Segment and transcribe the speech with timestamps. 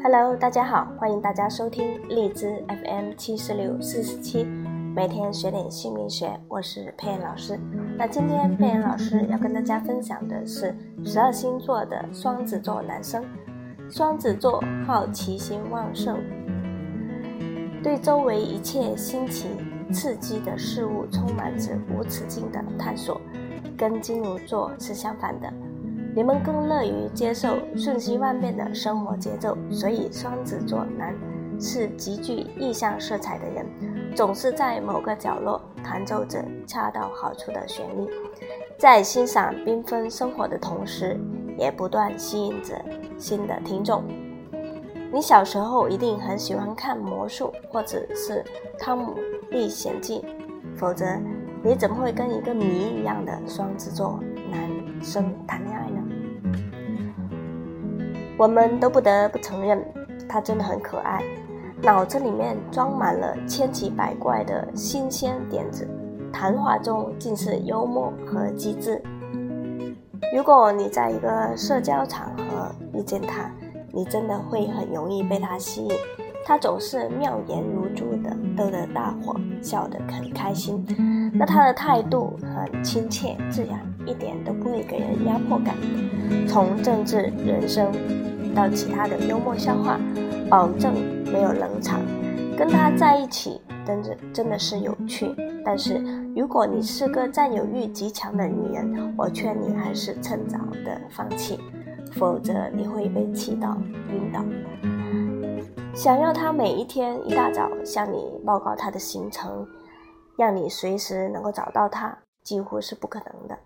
[0.00, 4.44] Hello，大家好，欢迎大家收听荔枝 FM 七四六四十七，
[4.94, 7.58] 每天学点姓名学，我是佩妍老师。
[7.96, 10.72] 那今天佩妍老师要跟大家分享的是
[11.04, 13.24] 十二星座的双子座男生。
[13.90, 16.16] 双子座好奇心旺盛，
[17.82, 19.48] 对周围一切新奇
[19.92, 23.20] 刺激的事物充满着无止境的探索，
[23.76, 25.52] 跟金牛座是相反的。
[26.18, 31.14] 你们更乐于接受瞬息万变的生活节奏，所以双子座男
[31.60, 33.64] 是极具意象色彩的人，
[34.16, 38.10] 总是在某个角落弹奏着恰到好处的旋律，
[38.76, 41.16] 在欣赏缤纷生活的同时，
[41.56, 42.74] 也不断吸引着
[43.16, 44.02] 新的听众。
[45.12, 48.42] 你小时候一定很喜欢看魔术或者是
[48.76, 49.14] 《汤姆
[49.52, 50.24] 历险记》，
[50.76, 51.06] 否则
[51.62, 52.66] 你怎么会跟一个谜
[52.98, 54.18] 一样的双子座
[54.50, 54.68] 男
[55.00, 55.97] 生谈恋爱呢？
[58.38, 59.84] 我们都不得不承认，
[60.28, 61.20] 他真的很可爱，
[61.82, 65.88] 脑子里面装满了千奇百怪的新鲜点子，
[66.32, 69.02] 谈话中尽是幽默和机智。
[70.32, 73.50] 如果你在一个社交场合遇见他，
[73.92, 75.90] 你真的会很容易被他吸引。
[76.46, 80.86] 他总是妙言如珠的，逗得大伙笑得很开心。
[81.34, 85.74] 那他的态度很亲切自然，一点都不会给人压迫感。
[86.46, 87.92] 从政治、人生。
[88.58, 90.00] 到其他的幽默笑话，
[90.50, 90.92] 保证
[91.32, 92.00] 没有冷场。
[92.56, 95.32] 跟他在一起，真的真的是有趣。
[95.64, 96.02] 但是
[96.34, 101.60] 如果你是个占有欲极强的女人，我劝你还是趁早的放弃，
[102.14, 103.76] 否则你会被气到
[104.10, 104.44] 晕倒。
[105.94, 109.64] 想要他每一天一大早向你报告他的行程，
[110.36, 113.56] 让你随时能够找到他，几乎是不可能的。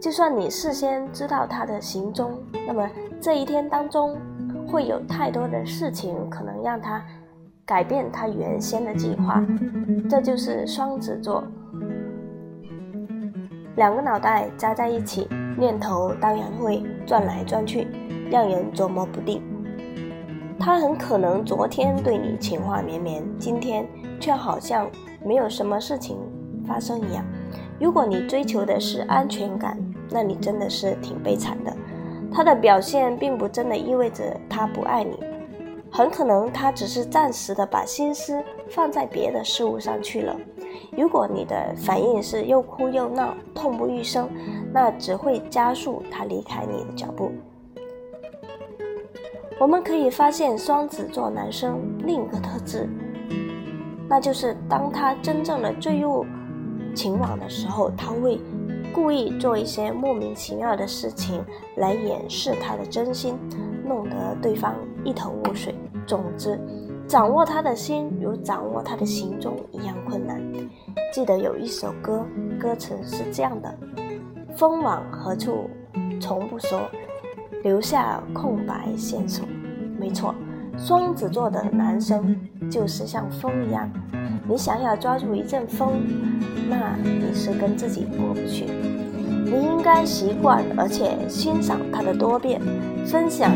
[0.00, 2.88] 就算你事先知道他的行踪，那么
[3.22, 4.18] 这一天当中
[4.66, 7.00] 会有太多的事情可能让他
[7.64, 9.40] 改变他原先的计划。
[10.10, 11.44] 这就是双子座，
[13.76, 17.86] 两个脑袋扎在一起，念头当然会转来转去，
[18.28, 19.40] 让人琢磨不定。
[20.58, 23.86] 他很可能昨天对你情话绵绵，今天
[24.18, 24.90] 却好像
[25.24, 26.18] 没有什么事情
[26.66, 27.24] 发生一样。
[27.78, 29.78] 如果你追求的是安全感，
[30.10, 31.72] 那你真的是挺悲惨的。
[32.34, 35.18] 他的表现并不真的意味着他不爱你，
[35.90, 40.34] 很可能他只是暂时的把心思放在别的事物上去了。
[40.96, 44.28] 如果你的反应是又哭又闹、痛不欲生，
[44.72, 47.30] 那只会加速他离开你的脚步。
[49.60, 52.88] 我们可以发现双子座男生另一个特质，
[54.08, 56.24] 那就是当他真正的坠入
[56.94, 58.40] 情网的时候，他会。
[58.92, 61.44] 故意做一些莫名其妙的事情
[61.76, 63.36] 来掩饰他的真心，
[63.84, 65.74] 弄得对方一头雾水。
[66.06, 66.60] 总之，
[67.06, 70.42] 掌握他的心如掌握他的行踪一样困难。
[71.12, 72.26] 记得有一首歌，
[72.58, 73.78] 歌词是这样的
[74.56, 75.70] ：“风往何处，
[76.20, 76.80] 从不说，
[77.62, 79.46] 留下空白线索。”
[79.98, 80.34] 没错，
[80.76, 82.36] 双子座的男生
[82.70, 83.88] 就是像风一样。
[84.48, 86.02] 你想要抓住一阵风，
[86.68, 88.66] 那你是跟自己过不去。
[89.44, 92.60] 你应该习惯而且欣赏他的多变，
[93.04, 93.52] 分享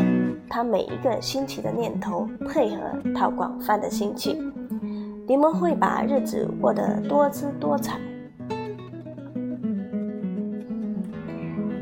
[0.47, 2.81] 他每一个新奇的念头，配合
[3.13, 4.37] 他广泛的兴趣，
[5.27, 7.99] 你们会把日子过得多姿多彩。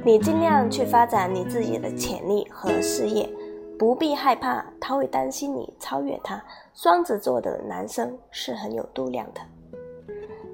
[0.04, 3.30] 你尽量去发展你自己的潜力和事业。
[3.78, 6.42] 不必害怕，他会担心你超越他。
[6.74, 9.42] 双子座的男生是很有度量的，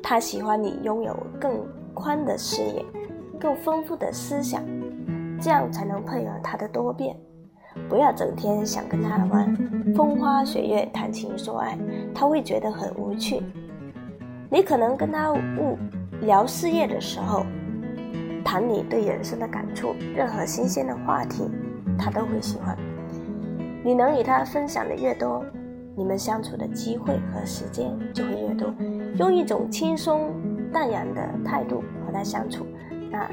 [0.01, 2.85] 他喜欢你拥有更宽的视野、
[3.39, 4.63] 更丰富的思想，
[5.39, 7.15] 这样才能配合他的多变。
[7.87, 9.55] 不要整天想跟他玩
[9.95, 11.77] 风花雪月、谈情说爱，
[12.13, 13.41] 他会觉得很无趣。
[14.49, 15.77] 你可能跟他误
[16.21, 17.45] 聊事业的时候，
[18.43, 21.49] 谈你对人生的感触，任何新鲜的话题，
[21.97, 22.77] 他都会喜欢。
[23.83, 25.43] 你能与他分享的越多，
[25.95, 28.73] 你们相处的机会和时间就会越多。
[29.17, 30.33] 用一种轻松
[30.71, 32.65] 淡然的态度和他相处，
[33.09, 33.29] 那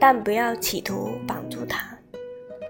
[0.00, 1.96] 但不要企图绑住他，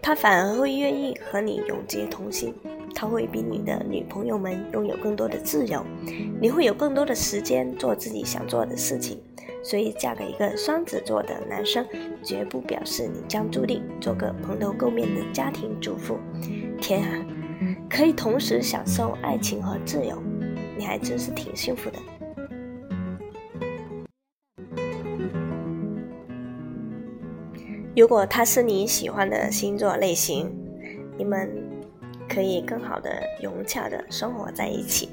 [0.03, 2.55] 他反而会愿意和你永结同心。
[2.97, 5.85] 他会比你的女朋友们拥有更多的自由，
[6.41, 9.21] 你会有更多的时间做自己想做的事情。
[9.64, 11.84] 所以，嫁给一个双子座的男生，
[12.22, 16.19] 绝不表示你将注定做个蓬头垢面的家庭主妇。
[16.78, 17.26] 天啊，
[17.88, 20.22] 可以同时享受爱情和自由，
[20.76, 21.99] 你还真是挺幸福的。
[27.96, 30.55] 如果他是你喜欢的星座类型，
[31.17, 31.49] 你们
[32.28, 33.10] 可以更好的
[33.43, 35.08] 融洽的生活在一起。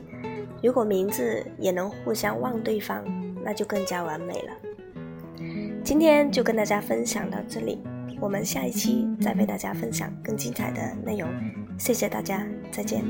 [0.62, 3.06] 如果名字也能互相望对方，
[3.44, 4.54] 那就更加完美了。
[5.84, 7.82] 今天就跟大家分享到这里，
[8.20, 11.28] 我们下一期再为大家分享更精彩的内容。
[11.78, 13.04] 谢谢大家，再见。